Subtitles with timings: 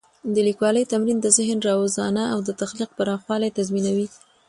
[0.33, 4.07] د لیکوالي تمرین د ذهن روزنه او د تخلیق پراخوالی تضمینوي.